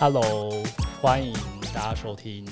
[0.00, 0.50] Hello，
[1.00, 1.32] 欢迎
[1.72, 2.44] 大家收听《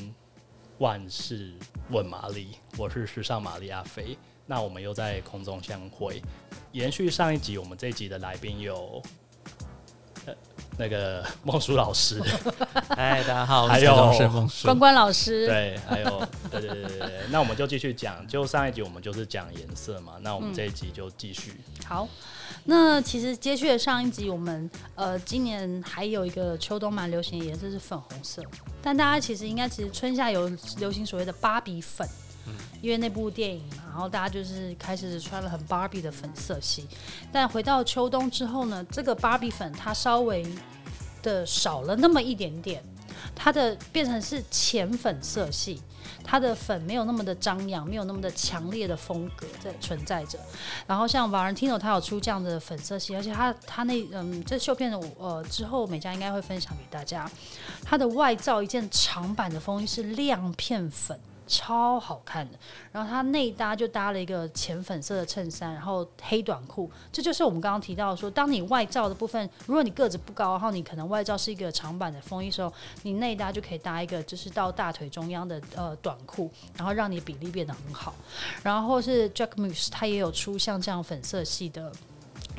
[0.79, 1.53] 万事
[1.91, 4.17] 问玛丽》，我是时尚玛丽阿飞。
[4.47, 6.23] 那我们又在空中相会，
[6.71, 9.03] 延续上一集，我们这一集的来宾有。
[10.79, 12.21] 那个 孟叔老师，
[12.97, 13.95] 哎，大家好，还有
[14.65, 21.87] 关关老师，对，还有，对对对对，那我们就继续讲，就上一集我们就是讲颜色嘛，那我们这一集就继续、嗯。
[21.87, 22.09] 好，
[22.65, 28.43] 那其实接续的上一集，我们呃今年还有一个秋冬蛮流行的颜色是粉红色，
[28.83, 32.09] 但大家其实应该其实春夏有流行所谓的芭比粉。
[32.81, 36.89] 因为那部电影嘛，然后大家就是开始穿了很芭比的粉色系，
[37.31, 40.47] 但回到秋冬之后呢，这个芭比粉它稍微
[41.23, 42.83] 的少了那么一点点，
[43.35, 45.83] 它的变成是浅粉色系，
[46.25, 50.39] 它的粉没有那么的张扬，没有那么的强烈的风格在存在着。
[50.87, 57.31] 然后像 Valentino 它有出这样的粉色系，而且它它那嗯这绣片的呃之后美嘉应该会分享给大家，
[57.85, 61.21] 它的外罩一件长版的风衣是亮片粉。
[61.53, 62.59] 超好看的，
[62.91, 78.15] 然后它内搭就搭了一个浅粉色的衬衫，然后黑短裤，这就是我们刚刚提到说，当你外罩的部分，如果你个子不高，然后你可能外罩是一个长版的风衣时候，你内搭就可以搭一个就是到大腿中央的呃短裤，然后让你比例变得很好。
[78.63, 81.93] 然后是 Jacquemus，它也有出像这样粉色系的。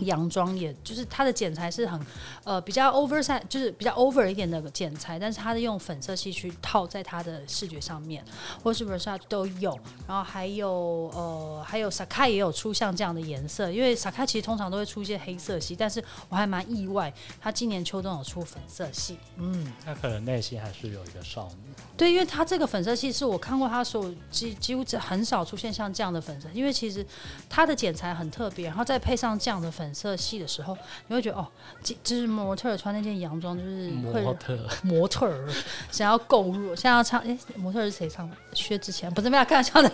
[0.06, 2.00] 洋装也就是它的剪裁是很
[2.44, 8.24] 呃比较 oversize，就是比较 over 一点的剪裁，但是它是用粉色系去套在它的视觉上面，
[8.64, 10.70] 或是 Versace 都有，然后还有
[11.14, 27.06] 呃还有 Sakai 也有出像这样的颜色，因为 Sakai 其实通常都会出一些黑色系，但是我还蛮意外，它今年秋冬有出粉色系，嗯，他可能内心还是有一个少女，对，因为他这个粉色系是我看过他所有几几乎很少出现像这样的粉色，因为其实
[27.48, 29.93] 它的剪裁很特别，然后再配上这样的粉。
[29.94, 30.76] 粉色系的时候，
[31.08, 31.48] 你会觉得哦，
[31.84, 35.48] 就是模特穿那件洋装，就是模特模特儿
[35.92, 38.36] 想要购入，想要唱哎，模特儿是谁唱的？
[38.54, 39.92] 薛之谦不是没有开玩笑的，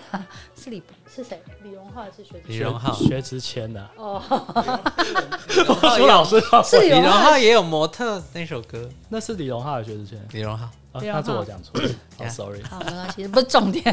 [0.56, 0.82] 是李
[1.14, 1.42] 是谁？
[1.64, 2.48] 李荣浩还是薛之？
[2.48, 4.24] 李荣浩薛之谦的哦。
[5.50, 10.26] 李荣老师是李荣浩也有模特那首歌，那是李荣浩还是薛之谦？
[10.32, 10.70] 李荣浩。
[10.92, 12.64] 哦、那是我讲错了， 好、oh, sorry。
[12.64, 13.84] 好，没关系，不是重点。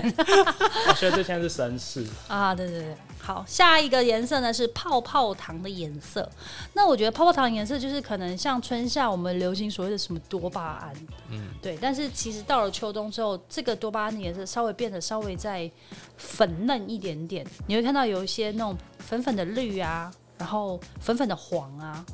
[0.97, 2.97] 所以这现在是绅士 啊，对对对。
[3.21, 6.27] 好，下一个颜色呢是泡泡糖的颜色。
[6.73, 10.95] 那我觉得泡泡糖颜色就是可能像春夏我们流行所谓的什么多巴胺，
[11.31, 11.77] 嗯，对。
[11.81, 15.71] 但是其实到了秋冬之后，这个多巴胺的颜色稍微变得稍微再
[16.17, 17.47] 粉嫩一点点。
[17.67, 22.05] 你会看到有一些那种粉粉的绿啊，然后粉粉的黄啊。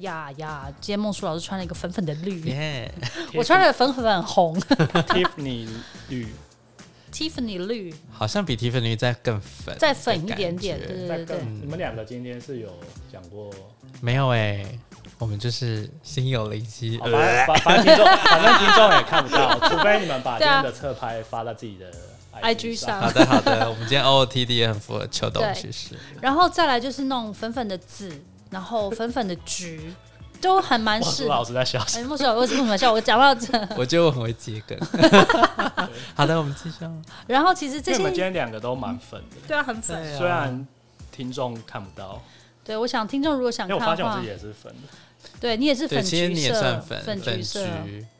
[0.00, 0.66] 呀呀！
[0.80, 2.88] 今天孟书老师穿了一个粉粉的绿，yeah,
[3.34, 5.68] 我穿了粉粉红，Tiffany
[6.08, 6.28] 绿
[7.12, 11.38] ，Tiffany 绿，好像比 Tiffany 再更粉，再粉一点点，对对对。
[11.60, 12.68] 你们两个今天是有
[13.12, 13.50] 讲过？
[14.00, 14.78] 没有哎、欸，
[15.18, 16.98] 我们就是心有灵犀。
[16.98, 21.90] 反正反正听众， 反正听众也看不到，除非你们把今天的侧拍发到自己的
[22.40, 23.00] IG 上。
[23.00, 25.98] 好的好的，我们今天 OOTD 也很符合秋冬趋势。
[26.20, 28.12] 然后再来就是那种粉粉的紫。
[28.50, 29.94] 然后粉粉的橘
[30.40, 31.28] 都还蛮适合。
[31.28, 31.84] 老师在笑。
[31.94, 32.92] 哎，孟书老师为什么笑？
[32.92, 34.78] 我讲到这，我觉得我很会接梗。
[36.14, 36.76] 好的，我们继续。
[37.26, 39.36] 然后其实这些，我们今天两个都蛮粉的。
[39.46, 40.16] 对啊，很粉。
[40.16, 40.66] 虽然
[41.10, 42.22] 听众看不到。
[42.64, 44.88] 对，我想听众如果想看的话，因为我发现我自己也是粉的。
[45.40, 47.66] 对你也是粉橘色，其实你也算粉，粉橘色。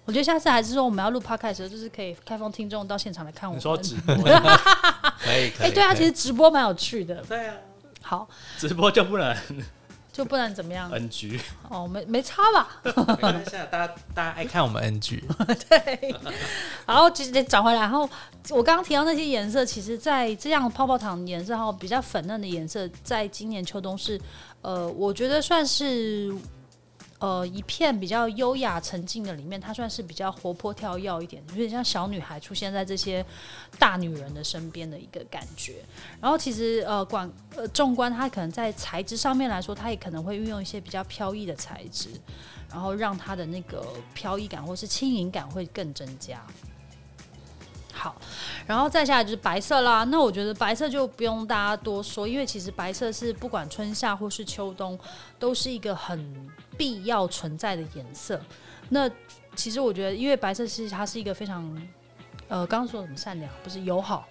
[0.05, 3.59] 我觉得下次还是说我们要录 podcast 的时候，就是可以开放听众到现场来看我们。
[3.59, 4.15] 你说直播？
[5.21, 5.69] 可以可以。
[5.69, 7.17] 哎，对啊，其实直播蛮有趣的。
[7.29, 7.55] 对啊。
[8.03, 8.29] 好。
[8.59, 9.37] 直播就不能。
[10.19, 12.81] 就不能怎么样？NG 哦，没没差吧？
[12.83, 15.23] 没关系，大家大家爱看我们 NG。
[15.71, 16.13] 对，
[16.85, 17.79] 然后其实得找回来。
[17.79, 18.01] 然后
[18.51, 24.21] 我刚刚提到那些颜色，其实在这样泡泡糖颜色，然后比较粉嫩的颜色，在今年秋冬是
[24.61, 26.35] 呃，我觉得算是。
[27.19, 33.25] 呃，一片比较优雅沉静的里面，它算是比较活泼跳跃一点，有点像小女孩出现在这些
[33.79, 35.83] 大女人的身边的一个感觉。
[36.21, 42.11] 然后其实呃，管呃，纵观它可能在材质上面来说，它也可能会运用一些比较飘逸的材质，
[42.71, 46.41] 然后让它的那个飘逸感或是轻盈感会更增加。
[47.99, 48.15] 好，
[48.65, 50.05] 然后再下来就是白色啦。
[50.05, 54.97] 那我觉得白色就不用大家多说，因为其实白色是不管春夏或是秋冬，
[55.39, 58.41] 都是一个很必要存在的颜色。
[58.89, 59.11] 那
[59.57, 61.89] 其实我觉得，因为白色其实它是一个非常，
[62.47, 64.27] 呃，刚刚说什么善良，不是友好？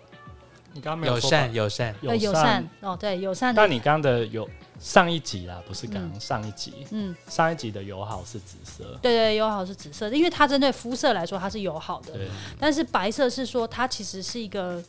[0.72, 3.54] 你刚刚没有友善，友善，友善，友善哦，对，友善。
[3.54, 4.50] 但你刚刚的有。
[4.80, 6.86] 上一集啦，不是刚刚上一集。
[6.92, 8.98] 嗯，上一集的友好是紫色。
[9.02, 12.14] 对对，友好是紫色，因为它针对肤色来说它是友好的。
[12.14, 12.28] 对。
[12.60, 14.84] 但是白色是说它其实是一个，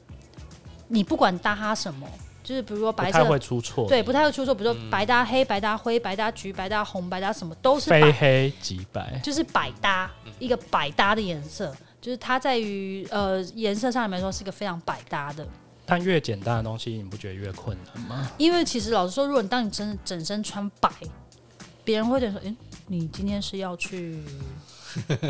[0.88, 2.06] 你不管搭它什么，
[2.44, 4.54] 就是比如说白色不会出错，对，不太会出错。
[4.54, 15.46] 比如说白搭黑、白搭灰、白搭橘、白搭红、白搭什么都是非黑即白，就是百搭一个百搭的颜色，就是它在于呃颜色上面来说是一个非常百搭的。
[15.88, 18.30] 但越简单的东西，你不觉得越困难吗？
[18.36, 20.90] 因为其实老实说，如果你当你真的整身穿白，
[21.82, 22.56] 别人会觉得说：“哎、欸，
[22.88, 24.22] 你今天是要去？”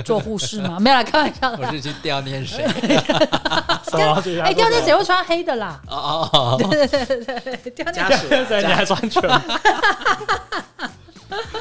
[0.05, 0.79] 做护士吗？
[0.81, 1.67] 没有啦开玩笑的。
[1.67, 2.65] 我是去吊念谁？
[4.43, 5.81] 哎，吊念谁会穿黑的啦？
[5.89, 9.21] 哦哦哦，对对对对对，家属对，你还穿全。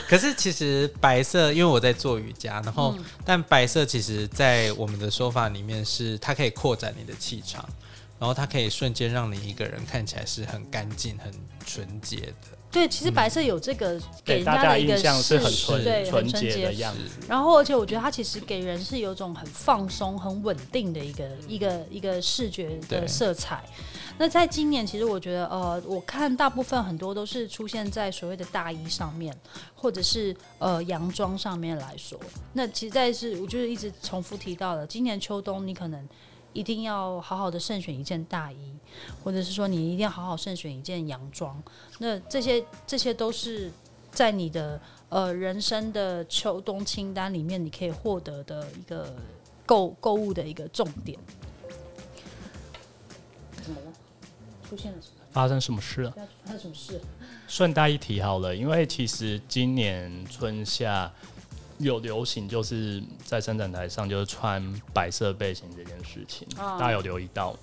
[0.07, 7.67] 可是其实白色，因为我在做瑜伽，然后、嗯、但白色其实，在我们的说法里面是，它可以扩展你的气场，
[8.19, 11.31] 然后它可以瞬间让你一个人看起来是很干净、很
[11.65, 12.57] 纯洁的。
[12.69, 17.25] 对，其实白色有这个、嗯、给人家的一个印象是很纯纯洁的样子。
[17.27, 23.63] 然后，而且我觉得它其实给人是有种很放松、很稳定的一个一个一个视觉的色彩。
[24.17, 29.35] 那在今年，其实我觉得，呃，我看大部分很多都是出现在所谓的大衣上面，
[29.73, 32.19] 或者是呃洋装上面来说。
[32.51, 36.07] 那其实在是，我就是一直重复提到的，今年秋冬你可能。
[36.57, 38.73] 一定要好好的慎选一件大衣，
[39.23, 41.61] 或者是说你一定要好好慎选一件洋装。
[41.99, 43.71] 那这些这些都是
[44.11, 49.13] 在你的呃人生的秋冬清单里面，你可以获得的一个
[49.67, 51.19] 购购物的一个重点。
[53.61, 53.93] 怎么了？
[54.67, 55.25] 出现了什么？
[55.31, 56.11] 发生什么事了？
[56.43, 56.99] 发生什么事？
[57.47, 61.13] 顺带一提好了，因为其实今年春夏。
[61.77, 64.63] 有流行就是在伸展台上就是穿
[64.93, 67.59] 白色背心这件事情，大家有留意到吗？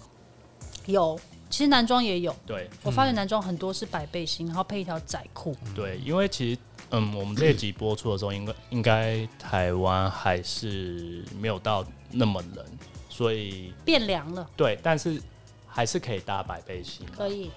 [0.87, 1.19] 有，
[1.51, 2.35] 其实男装也有。
[2.47, 5.57] 对，我发现男装很多是白背心，然后配一条窄裤。
[5.75, 12.65] 对，因为其实嗯，我们这一集播出的时候，应该应该台湾还是没有到那么冷，
[13.09, 14.49] 所以变凉了。
[14.57, 15.21] 对，但是
[15.67, 17.07] 还是可以搭白背心。
[17.17, 17.51] 可以。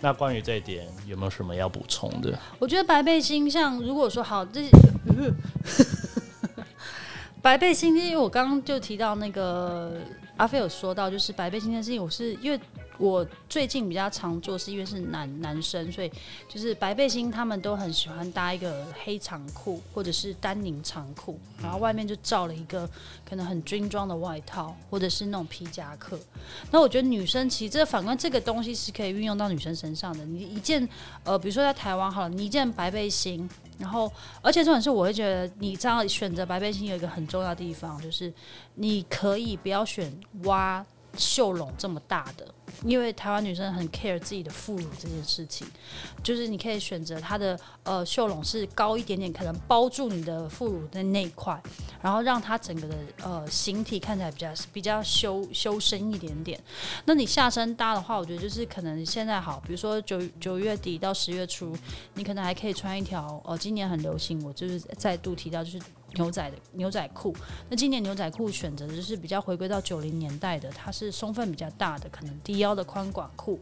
[0.00, 2.38] 那关于这一点有没有什么要补充的？
[2.58, 4.62] 我觉得白背心像如果说好这。
[7.42, 9.94] 白背心，因为我刚刚就提到那个
[10.40, 12.58] 阿飞有说到，就是白背心这件事情，我是因为。
[13.00, 16.12] 我最近比较常做，是因为是男男生，所以
[16.46, 22.86] 就是白背心，他们都很喜欢搭一个黑长裤或者是丹宁长裤，然后外面就罩了一个
[23.26, 26.20] 可能很军装的外套，或者是那种皮夹克。
[26.70, 30.22] 那我觉得女生其实这反观这个东西是可以运用到女生身上的。
[30.26, 30.86] 你一件
[31.24, 33.48] 呃，比如说在台湾好了，你一件白背心，
[33.80, 34.12] 然后
[34.42, 38.32] 而且重点是我会觉得你这样选择白背心有一个很重要的地方，就是
[38.74, 40.12] 你可以不要选
[40.44, 40.84] 挖
[41.16, 42.46] 袖笼这么大的。
[42.84, 45.66] 因为台湾女生很 care 自己的副乳这件事情，
[46.22, 51.60] 就是你可以选择它的呃袖笼是高一点点，可能包住你的副乳的那一块，
[52.00, 56.58] 然后让它整个的呃形体看起来比较比较修修身一点点。
[57.04, 61.76] 那你下身搭的话，我觉得就是可能现在好，比如说九九月底到十月初，
[62.14, 65.80] 你可能还可以穿一条呃今年很流行，我就是再度提到就是。
[66.14, 67.34] 牛仔的牛仔裤，
[67.68, 73.58] 那今年牛仔裤选择的就是比较回归到九零年代的，它是松份比较大的，可能低腰的宽管裤。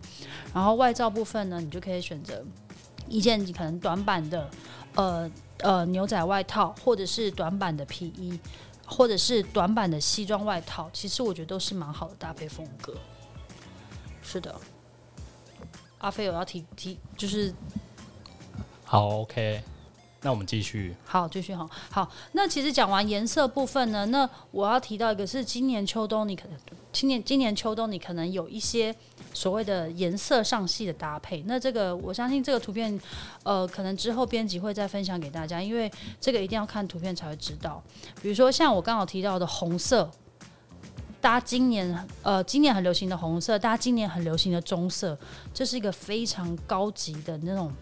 [0.54, 2.42] 然后外罩部分呢，你就可以选择
[3.06, 4.50] 一件可能短版的
[4.94, 8.38] 呃呃牛仔外套，或者是短版的皮衣，
[8.86, 10.88] 或者是短版的西装外套。
[10.92, 12.94] 其实我觉得都是蛮好的搭配风格。
[14.22, 14.54] 是的，
[15.98, 17.52] 阿飞有要提提，就是
[18.84, 19.62] 好 OK。
[20.22, 22.10] 那我们继续，好，继续哈，好。
[22.32, 26.58] 那其实讲完颜色部分呢，那我要提到一个是今年秋冬，你可能
[26.92, 28.92] 今年今年秋冬你可能有一些
[29.32, 31.44] 所谓的颜色上系的搭配。
[31.46, 33.00] 那这个我相信这个图片，
[33.44, 35.88] 呃，可能之后编辑会再分享给大家，因为
[36.20, 37.80] 这个一定要看图片才会知道。
[38.20, 40.10] 比如说像我刚好提到的红色，
[41.20, 45.16] 大家今年呃今年很流行的红色，大家今年很流行的棕色，
[45.54, 47.72] 这是一个非常高级的那种。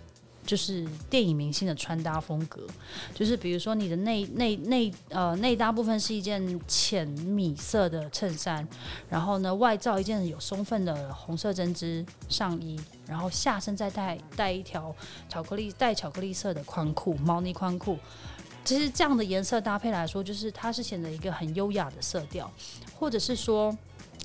[0.46, 2.64] 就是电影明星的穿搭风格，
[3.12, 8.66] 就是比如说你的内内内呃内搭部分是一件浅米色的衬衫，
[9.10, 14.94] 然后呢外罩一件有松份的红色针织上衣，然后下身再带带一条
[15.28, 17.98] 巧克力带巧克力色的宽裤毛呢宽裤，
[18.64, 22.50] 其实这样的颜色搭配来说，就是它是显得一个很优雅的色调，
[22.98, 23.76] 或者是说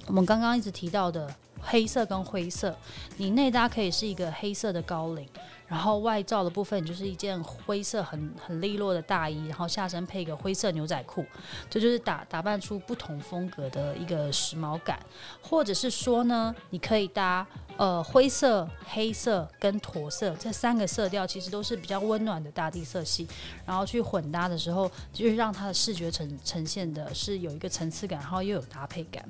[0.06, 2.76] 我们刚刚一直提到的黑色跟灰色，
[3.18, 5.28] 你内搭可以是一个黑色的高领。
[5.72, 11.26] 然后外罩的部分就是一件灰色很很利落的大衣，然后下身配一个灰色牛仔裤，
[11.70, 15.00] 这就，是打打扮出不同风格的一个时髦感。
[15.42, 17.48] 或者是说呢，你可以搭
[17.78, 23.28] 呃灰色、黑色跟驼色这三个色调，其实都是比较温暖的大地色系，
[23.66, 29.24] 然后去混搭的时候，就是让它的视觉呈呈现的是有一个层次感，然后又有搭配感。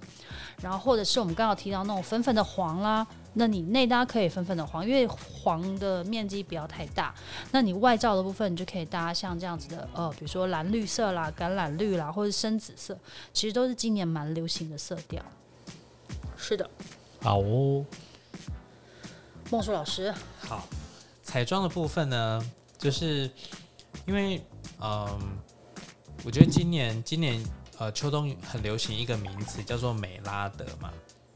[0.62, 3.06] 然后或者是我们刚刚提到那种粉粉的黄啦。
[3.34, 7.16] 那你内搭可以粉粉的黄，因为黄的面积不要太大。
[7.52, 12.98] 那你外罩的部分，你就可以搭像这样子的，呃，比如说蓝绿色啦、橄榄绿啦，或者深紫色，
[13.32, 15.24] 其实都是今年蛮流行的色调。
[16.36, 16.70] 是的，
[17.22, 17.86] 好哦，
[19.52, 20.68] 孟树老师，好，
[21.22, 22.42] 彩妆的部分呢，
[22.78, 23.30] 就是
[24.06, 24.42] 因为，
[24.80, 25.38] 嗯，
[26.24, 27.44] 我觉得今年今年
[27.78, 30.90] 呃秋冬很流行一个名词叫做美拉德嘛，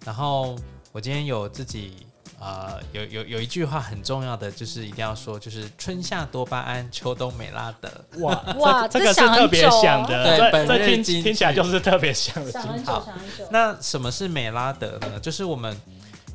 [0.03, 0.55] 然后。
[0.95, 2.07] 我今天有自己，
[2.39, 7.91] 呃，有有有一句话很重要的，就是一定要说，就是春夏多巴胺，秋冬美拉德。
[8.19, 12.49] 哇 哇，这个是特别想的，对，这这听听起来就是特别想的。
[12.49, 13.45] 想很久，想很久。
[13.51, 15.19] 那什么是美拉德呢？
[15.19, 15.77] 就是我们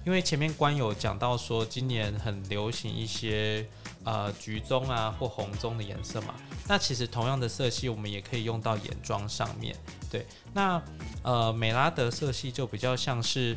[0.04, 3.66] 因为前面官有讲到说，今年很流行一些
[4.04, 6.34] 呃橘棕啊或红棕的颜色嘛。
[6.66, 9.76] 那其实同样的色系，我们也可以用到眼妆上面。
[10.10, 10.82] 对，那
[11.22, 13.56] 呃美拉德色系就比较像是。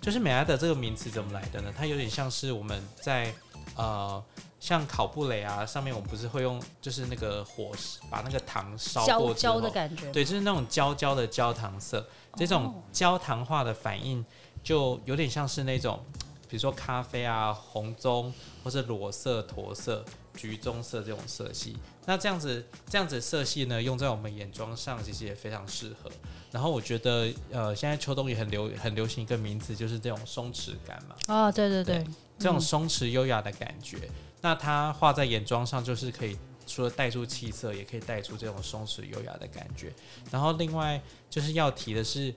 [0.00, 1.72] 就是美拉德这个名词怎么来的呢？
[1.74, 3.32] 它有点像是我们在
[3.74, 4.22] 呃，
[4.60, 7.70] 像烤布雷啊上面，我们不是会用就是那个火
[8.10, 14.22] 把那个糖烧过之后，的感觉，对，就是那种焦焦的焦糖色，这种焦糖化的反应
[14.64, 16.02] 就有点像是那种，
[16.48, 18.32] 比如说咖啡啊、红棕
[18.64, 20.04] 或是裸色、驼色、
[20.34, 21.76] 橘棕色这种色系。
[22.06, 26.10] 那这样子这样子色系呢，用在我们眼妆上其实也非常适合。
[26.50, 31.16] 然后我觉得，呃，现在秋冬也很流很流行一个名词，就是这种松弛感嘛。
[31.26, 32.06] 啊、哦，对对对，对
[32.38, 39.92] 这种松弛优雅的感觉，嗯、那它画在眼妆上，就是可以除了带出气色，也可以带出这种松弛优雅的感觉。
[40.30, 42.32] 然后另外就是要提的是，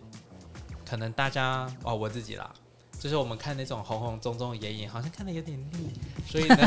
[0.88, 2.50] 可能大家哦，我自己啦，
[3.00, 5.90] 就是我们看那种红红棕棕的眼影，好像看的有点腻，
[6.30, 6.58] 所以呢，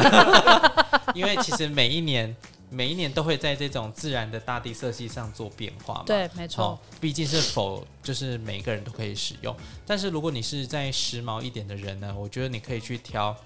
[1.15, 2.37] 因为其实每一年。
[2.73, 6.05] 每一年都会在这种自然的大地色系上做变化嘛？
[6.07, 6.65] 对，没错。
[6.65, 9.53] 哦，毕竟是否就是每一个人都可以使用。
[9.85, 13.37] 但是如果你是在时髦一点的人呢，我觉得你可以去挑，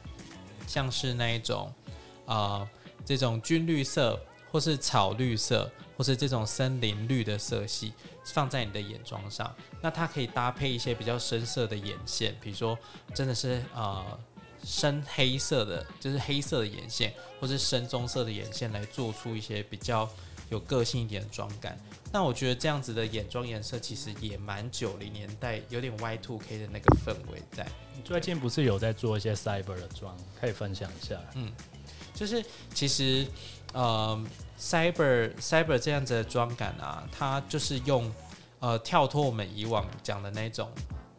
[0.67, 1.73] 像是那一种，
[2.27, 2.69] 呃，
[3.03, 4.21] 这种军绿色，
[4.53, 7.93] 或是草绿色，或是这种森林绿的色系，
[8.25, 9.55] 放在你的眼妆上。
[9.81, 12.79] 那它可以搭配一些比较深色的眼线，比如说
[13.15, 14.05] 真的是呃。
[14.67, 20.09] 深黑色的，就是黑色的眼线，或是深棕色的眼线，来做出一些比较
[20.49, 21.79] 有个性一点的妆感。
[22.11, 27.67] 那我觉得这样子的眼妆颜色其实也蛮九零年代，有点 Y two K 的那个氛围在。
[27.95, 31.21] 你最近不是有在做一些 Cyber 的妆，可以分享一下？
[31.35, 31.53] 嗯，
[32.15, 33.27] 就是其实
[33.73, 34.19] 呃
[34.59, 38.11] ，Cyber Cyber 这样子的妆感啊，它就是用
[38.61, 40.71] 呃跳脱我们以往讲的那种。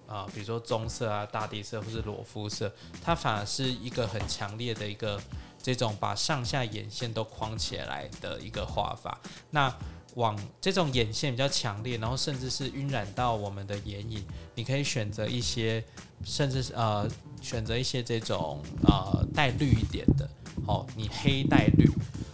[0.07, 2.71] 啊，比如说棕色啊、大地色或是裸肤色，
[3.01, 5.19] 它反而是一个很强烈的一个
[5.59, 9.19] 这种把上下眼线都框起来的一个画法。
[9.49, 9.75] 那
[10.13, 14.23] 往这种眼线比较强烈，然后甚至是晕染到我们的眼影，
[14.53, 15.83] 你可以选择一些，
[16.23, 17.09] 甚至是呃
[17.41, 20.29] 选择一些这种呃带绿一点的，
[20.67, 21.89] 哦，你黑带绿，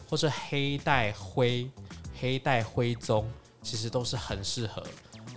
[0.09, 1.69] 或是黑带灰、
[2.19, 3.27] 黑带灰棕，
[3.61, 4.83] 其实都是很适合，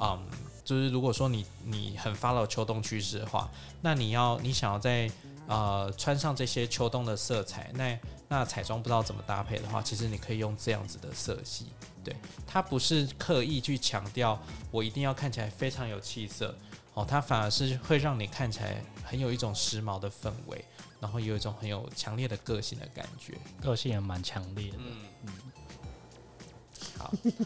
[0.01, 0.27] 嗯。
[0.65, 3.51] 就是如果说你你很 follow 秋冬趋势的话，
[3.83, 5.11] 那你要你想要在
[5.47, 7.99] 呃穿上这些秋冬的色彩，那
[8.29, 11.67] 那彩妆不知道怎么搭配的话，其实你可以用这样子的色系，
[12.03, 16.57] 对，它不是刻意去强调我一定要看起来非常有气色
[16.95, 20.65] 哦，它反而是会让你看起来很有一种时髦的氛围，
[21.05, 24.97] 然后有一种很有强烈的个性的感觉，个性也蛮强烈的，嗯
[25.27, 25.33] 嗯。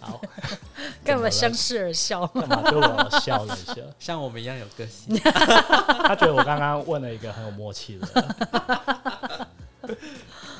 [0.00, 0.20] 好，
[1.02, 2.24] 干嘛相视而笑？
[2.28, 3.74] 干嘛对我笑了一下？
[3.98, 5.12] 像我们一样有个性。
[5.18, 9.48] 他觉得我刚刚问了一个很有默契的。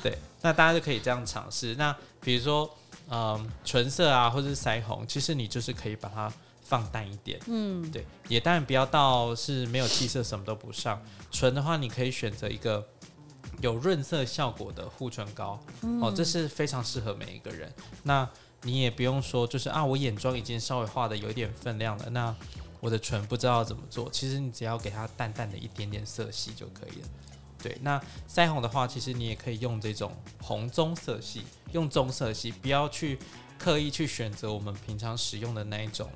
[0.03, 1.73] 对，那大家就可以这样尝试。
[1.75, 2.69] 那比如说，
[3.09, 6.29] 嗯，唇色啊，或者是腮红，其实你就是可以把它
[6.69, 7.39] 放淡一点。
[7.47, 11.01] 嗯，对，也当然不要到是没有气色，什么都不上。
[11.31, 12.87] 唇的话，你可以选择一个
[13.59, 15.59] 有润色效果的护唇膏。
[15.81, 17.73] 嗯、哦，这是非常适合每一个人。
[18.03, 18.29] 那
[18.61, 22.35] 你也不用说，就是啊，我眼妆已经稍微画的有一点分量了，那
[22.79, 24.07] 我的唇不知道怎么做。
[24.11, 27.07] 其实你只要给它淡淡的一点点色系就可以了。
[27.61, 33.19] 对，那腮红的话，其实你也可以用这种红棕色系，用棕色系，不要去
[33.57, 36.09] 刻意去选择我们平常使用的那一种，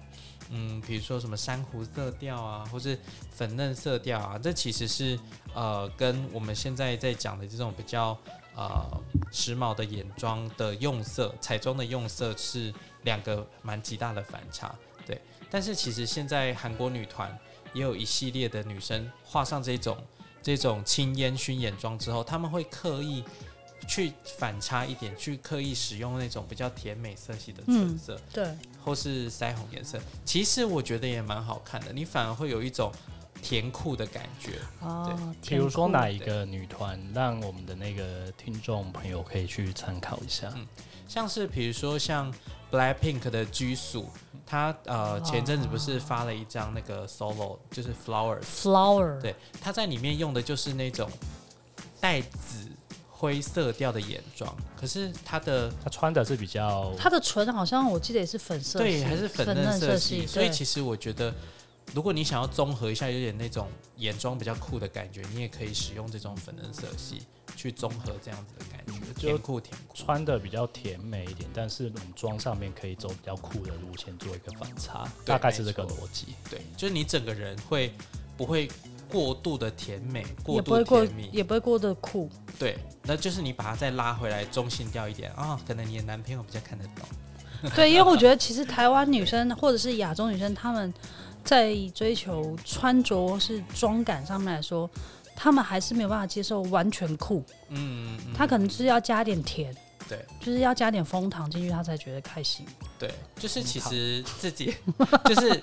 [0.54, 2.98] 嗯，比如说什么珊瑚色调啊，或是
[3.32, 5.20] 粉嫩色调啊，这其实是
[5.54, 8.18] 呃，跟我们现在在讲的这种比较。
[8.56, 8.88] 呃，
[9.32, 14.76] 时髦的眼妆的用色，彩妆的用色是两个蛮极大的反差，
[15.08, 15.20] 对。
[15.50, 17.36] 但是其实现在韩国女团
[17.74, 19.98] 也有一系列的女生画上这种
[20.40, 23.24] 这种轻烟熏眼妆之后，她们会刻意
[23.88, 30.00] 去反差一点，去刻意使用那种比较甜美色系的唇色，嗯，对，或是腮红颜色。
[30.26, 32.92] 其实我觉得也蛮好看的，你反而会有一种
[33.42, 34.60] 甜酷的感觉。
[34.82, 40.52] 哦，比如说哪一个女团，让我们的那个听众朋友可以去参考一下。
[40.56, 40.68] 嗯，
[41.08, 42.34] 像是比如说像
[42.72, 44.06] Blackpink 的 Jisoo，
[44.46, 48.42] 他呃前阵子不是发了一张那个 solo，就是 Flowers。
[48.44, 49.22] Flower。
[49.22, 51.10] 对，他在里面用的就是那种
[52.00, 52.70] 带紫
[53.24, 60.28] 灰色调的眼妆，可是她的他穿的是比较，她的唇好像我记得也是粉色，对，还是粉嫩色系。
[60.28, 61.34] 所以其实我觉得，
[61.94, 67.22] 如果你想要综合一下，有点那种眼妆比较酷的感觉，你也可以使用这种粉嫩色系
[67.56, 76.36] 去综合这样子的感觉，就甜酷甜酷，穿的比较甜美一点，但是我们妆上面可以走比较酷的路线，做一个反差，大概是这个逻辑。
[76.50, 77.94] 对，就是你整个人会
[78.36, 78.70] 不会
[79.14, 82.28] 过度的甜美，过度也不会甜蜜，也不会过得酷。
[82.58, 87.70] 对，那就是你把它再拉回来，中性调一点啊、哦，可能你的男朋友比较看得懂。
[87.76, 90.92] 对，因为我觉得其实台湾女生或者是亚洲女生，她们
[91.44, 94.90] 在追求穿着是妆感上面来说，
[95.36, 97.44] 她们还是没有办法接受完全酷。
[97.70, 99.74] 嗯，嗯，她可能是要加点甜，
[100.10, 102.66] 对，就是要加点蜂糖进去，她才觉得开心。
[102.98, 104.74] 对，就是其实自己
[105.24, 105.62] 就是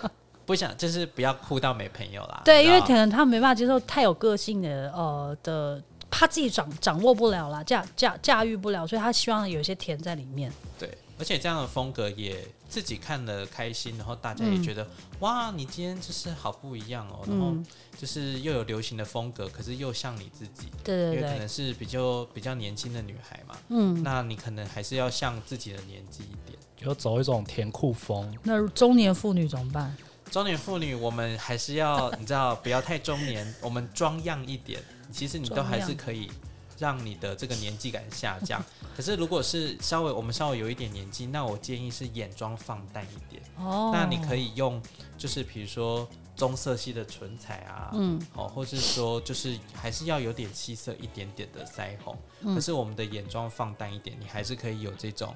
[0.51, 2.43] 不想，就是不要哭到没朋友啦。
[2.45, 5.83] 对，因为可能他没办法接受太有个性的呃的。
[6.13, 10.53] 他自己掌掌握不了啦，驾驾驾驭不了，所以他希望有一些甜在里面。
[10.77, 10.91] 对，
[11.21, 14.89] 而且这样的风格也自己看了开心，然后大家也觉得、嗯、
[15.21, 17.55] 哇，你今天就是好不一样哦，然后
[17.97, 20.67] 就是又有流行的风格，可是又像你自己。
[20.83, 28.37] 对对对，因为可能是比较比较年轻的女孩嘛，嗯，那你可能还是要像自己的年纪一点，就走一种甜酷风。
[28.43, 29.97] 那中年妇女怎么办？
[30.31, 34.81] 中年妇女，我们还是要你知道，不要太中年，我们装样一点。
[35.11, 36.31] 其实你都还是可以
[36.79, 38.63] 让你的这个年纪感下降。
[38.97, 43.43] 可是如果是稍微我们稍微有一点年纪，那我建议是眼妆放淡一点。
[43.57, 43.91] 哦。
[43.93, 44.81] 那你可以用
[45.19, 52.17] 就是比如说棕色系的唇彩啊，嗯，哦，或是说就是还是要有点气色一点点的腮红。
[52.43, 52.55] 嗯。
[52.55, 55.35] 可是我们的眼妆放淡一点，你还是可以有这种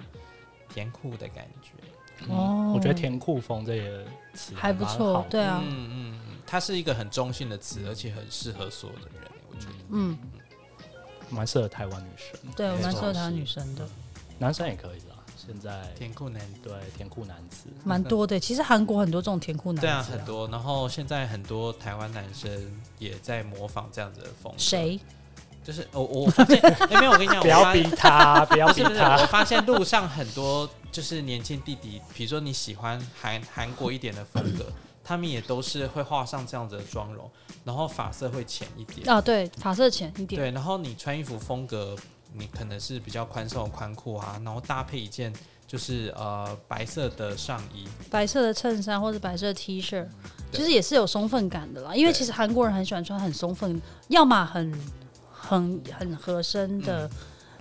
[0.72, 1.70] 甜酷的感觉。
[2.28, 2.72] 哦。
[2.74, 5.62] 我觉得甜酷风这个词还不错，对啊。
[5.64, 9.30] 嗯嗯，它是一个很中性的词，而且很适合所有的人。
[9.50, 10.18] 我觉得嗯，
[11.30, 13.86] 蛮适合台湾女生，对，蛮适合台湾女生的，
[14.38, 15.16] 男生也可以啦。
[15.36, 18.40] 现在甜酷男，对，甜酷男子蛮多的。
[18.40, 20.48] 其实韩国很多这种甜酷男子，对啊，很多。
[20.48, 22.50] 然后现在很多台湾男生
[22.98, 24.58] 也在模仿这样子的风格。
[24.58, 24.98] 谁？
[25.62, 26.58] 就是我，我发现，
[26.90, 29.20] 哎，没有，我跟你讲，不要逼他，不要逼他。
[29.20, 34.64] 我发现路上很多就是年轻弟弟，比如说你喜欢韩韩国一点的风格。
[35.06, 37.30] 他们也都是会画上这样子的妆容，
[37.62, 40.40] 然后发色会浅一点啊，对，发色浅一点。
[40.40, 41.94] 对，然后你穿衣服风格，
[42.32, 45.30] 你可能是比较宽松的宽裤啊，然后搭配一件
[45.66, 50.06] 就是呃白色的上衣、白色的衬衫或者白色的 T 恤，
[50.50, 51.94] 其实也是有松分感的啦。
[51.94, 53.78] 因为其实韩国人很喜欢穿很松分，
[54.08, 54.72] 要么很
[55.30, 57.10] 很很合身的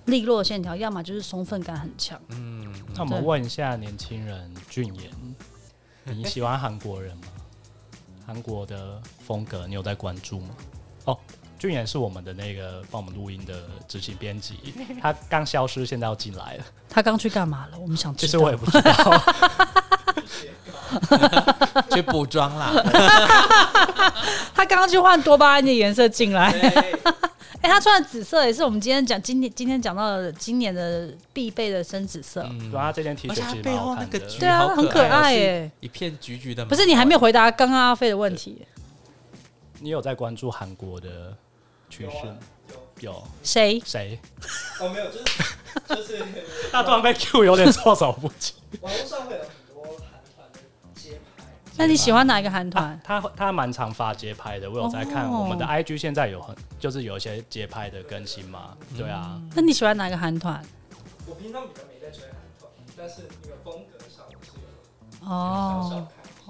[0.06, 2.20] 利落线条，要么就是松分感很强。
[2.28, 5.10] 嗯，那我们问一下年轻人俊妍，
[6.04, 7.24] 你喜欢韩国人吗？
[8.26, 10.48] 韩国的风格，你有在关注吗？
[11.04, 11.18] 哦，
[11.58, 16.64] 俊妍是我们的那个帮我们录音的执行编辑， 他刚消失，现在要进来了。
[16.88, 17.78] 他刚去干嘛了？
[17.78, 18.26] 我们想知道。
[18.26, 19.22] 其实我也不知道，
[21.92, 22.72] 去补妆啦。
[24.54, 26.52] 他刚刚去换多巴胺的颜色进来。
[27.64, 32.46] 哎、欸，他穿的紫色也是我们今天讲今天今天讲到的今年的必备的深紫色。
[32.50, 34.18] 嗯，对啊，这件 T 恤其实蛮好看的。
[34.38, 36.62] 对啊，很可爱耶，一片橘橘的。
[36.66, 38.60] 不是，你还没有回答刚刚阿飞的问题。
[39.80, 41.34] 你有在关注韩国的
[41.88, 42.36] 趋势？
[43.00, 43.80] 有谁？
[43.82, 44.20] 谁？
[44.80, 45.24] 哦，没有，就是
[45.88, 46.24] 就是。
[46.70, 48.52] 他突然被 Q 有点措手不及。
[48.82, 49.40] 网络上会有。
[51.76, 52.84] 那你喜欢哪一个韩团？
[52.84, 53.00] 啊？
[53.02, 55.28] 他他蛮常发街拍的，我有在看。
[55.28, 58.76] 我们的 IG 现在有很就是有一些街拍的更新嘛？
[58.92, 59.40] 嗯、对啊。
[59.54, 60.64] 那你喜欢哪一个韩团？
[61.26, 64.50] 我平常比较没在追韩团，但是那个风格上是
[65.20, 66.06] 有哦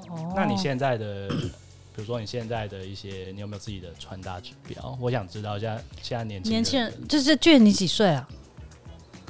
[0.08, 0.32] 哦。
[0.36, 4.98] 那你现在的，比如说你现在的一些，你有没有自己的穿搭指标？
[5.00, 8.28] 我想知道一下，现在年轻人年轻人就是俊，你几岁啊？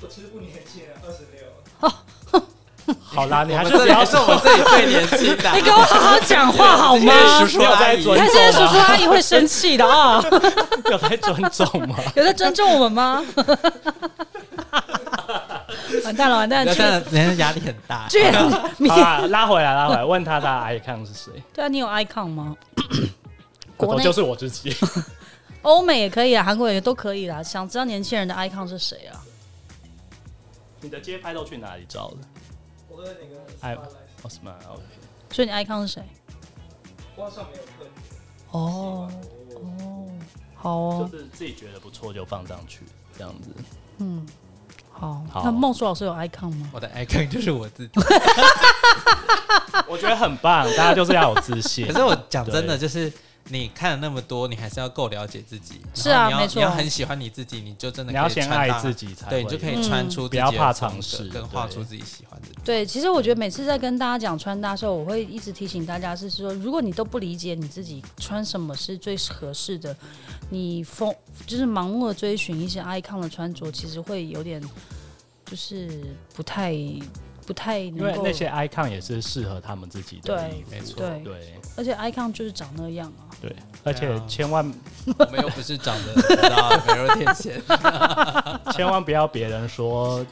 [0.02, 1.46] 我其实不年轻，二十六。
[1.80, 1.92] 哦。
[3.04, 5.50] 好啦，你还是不要是我们这里最年轻的。
[5.56, 7.12] 你给我好好讲话 好吗？
[7.40, 10.22] 叔叔阿姨，他现在叔叔阿姨会生气的啊！
[10.90, 11.96] 有在尊重吗？
[12.14, 13.24] 有在尊重我们吗？
[16.04, 16.74] 完蛋了，完蛋了！
[17.10, 18.08] 人家压力很大。
[18.88, 21.32] 好，拉回来，拉回来，问他的 icon 是谁？
[21.54, 22.54] 对啊，你有 icon 吗？
[23.76, 24.76] 国内就是我自己。
[25.62, 27.42] 欧美也可以啊，韩国也都可以啦。
[27.42, 29.16] 想知道年轻人的 icon 是谁啊？
[30.80, 32.33] 你的街拍都去哪里照的？
[33.04, 34.82] 我的那个爱，哦什么？OK。
[35.30, 36.02] 所以你 icon 是谁？
[37.16, 37.86] 网上没有特别。
[38.50, 39.10] 哦
[39.56, 40.08] 哦，
[40.54, 42.84] 好哦，就是自己觉得不错就放上去，
[43.16, 43.50] 这样子。
[43.98, 44.26] 嗯，
[44.90, 45.22] 好。
[45.30, 46.70] 好那孟叔老师有 icon 吗？
[46.72, 47.92] 我的 icon 就是我自己。
[49.86, 51.86] 我觉得很棒，大家就是要有自信。
[51.86, 53.12] 可是我讲真的，就是
[53.48, 55.80] 你看了那么多，你还是要够了解自己。
[55.94, 62.48] 是啊你要没错你要很喜欢你自己，你就真的你要先爱自己，才对，你就可以穿出自己不要怕尝试跟画出自己喜欢的。
[62.64, 69.94] 对，其实我觉得每次在跟大家讲穿搭的时候，我会一直提醒大家是说，如果你都不理解你自己穿什么是最合适的，
[70.48, 71.14] 你疯
[71.46, 74.62] 就是盲目的追寻一些 icon 的穿着，其实会有点
[75.44, 76.02] 就是
[76.35, 76.74] 不太
[77.46, 78.22] 不太因能够。
[78.22, 83.28] 为那些 icon 也是适合他们自己的对衣服，没错对，而且 icon 就是长那样啊。
[83.40, 84.64] 对，而且千万
[85.18, 87.62] 我们又不是长得 你知道美若天仙，
[88.72, 90.24] 千万不要别人说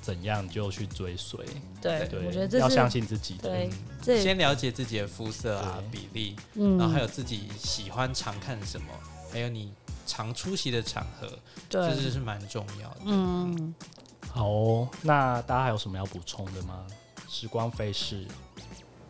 [0.00, 1.40] 怎样就去追随，
[1.80, 3.50] 对，对，我觉得这是要相信自己的。
[4.04, 8.86] 对，先了解自己的肤色啊、比例，嗯然后还有自己喜欢常看什么，
[9.32, 9.72] 还有你
[10.06, 11.26] 常出席的场合，
[11.68, 12.96] 对这就是蛮重要的。
[13.06, 13.74] 嗯。
[14.34, 16.86] 好哦，那大家还有什么要补充的吗？
[17.28, 18.26] 时光飞逝，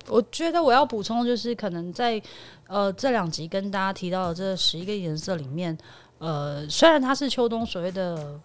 [0.08, 2.20] 我觉得我要补充就是，可能在
[2.66, 5.76] 呃这两集跟大家提到的这十一个颜色里面，
[6.18, 8.40] 呃，虽然它是秋冬所谓的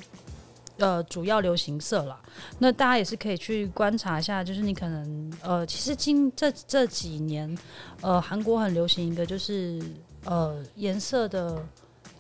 [0.78, 2.20] 呃主要流行色啦，
[2.60, 7.58] 那大家也是可以去观察一下，就是你可能呃，其实今这这几年，
[8.02, 9.82] 呃，韩国很流行一个就是
[10.26, 11.60] 呃颜色的，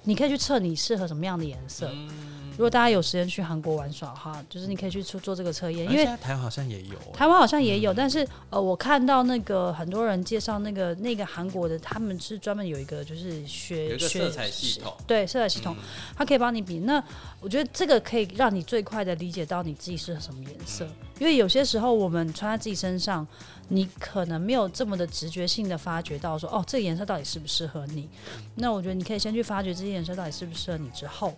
[0.04, 1.92] 你可以去测你适合什么样的颜色。
[2.58, 15.84] 如果大家有时间去韩国玩耍哈，就是你可以去做做这个测验，因为台湾好像也有哦，台湾好像也有，但是呃，我看到那个很多人介绍那个那个韩国的，他们是专门有一个就是学学色彩系统，对色彩系统，嗯
[16.18, 16.80] 它可以帮你比。
[16.80, 17.02] 那
[17.40, 20.84] 我觉得这个可以让你最快的理解到你自己适合什么颜色，
[21.20, 23.26] 因为有些时候我们穿在自己身上，
[23.68, 28.10] 你可能没有这么的直觉性的发觉到说，哦，这个颜色到底适不适合你。
[28.56, 31.38] 那我觉得你可以先去发掘这些颜色到底适不适合你之后。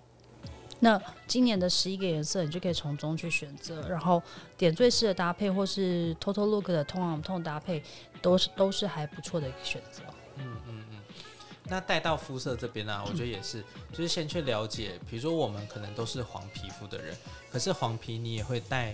[0.80, 4.22] 那今年的十一个颜色，你就可以从中去选择，然后
[4.58, 7.84] 点缀式的搭配，或是 Total Look 的 tone on tone 搭配，
[8.22, 10.04] 都是都是还不错的一个选择。
[10.38, 11.00] 嗯嗯嗯。
[11.66, 17.16] 那带到肤色这边呢、啊，我觉得也是，就是先去了解，比如说我们可能都是黄皮肤的人，
[17.52, 18.94] 可是黄皮你也会带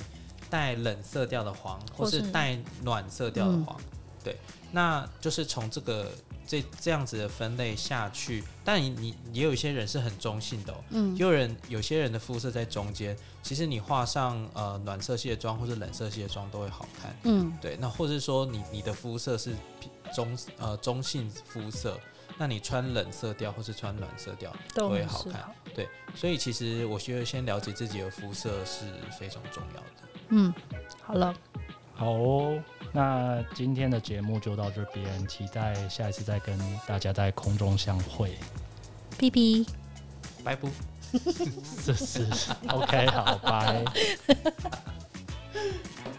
[0.50, 3.80] 带冷色调的黄，或是带暖色调的黄，
[4.26, 4.36] 对，
[4.74, 6.12] 那就是从这个。
[6.48, 19.56] 这这样子的分类下去，但你你也有一些人是很中性的、哦，嗯，也有人有些人的肤色在中间，其实你画上呃暖色系的妆或者冷色系的妆都会好看，嗯，对，那或者说你你的肤色是
[20.14, 22.00] 中呃中性肤色，
[22.38, 28.86] 那你穿冷色调或是穿暖色调都会好看，对，所以其实我觉得先了解自己的肤色是
[29.18, 30.54] 非常重要的，嗯，
[31.02, 31.34] 好了。
[31.98, 32.62] 好哦，
[32.95, 38.38] 那今天的节目就到这边，期待下一次再跟大家在空中相会。
[39.17, 39.65] 屁屁，
[40.45, 40.69] 拜不，
[41.84, 42.25] 这 是
[42.69, 43.84] ，OK，好，拜。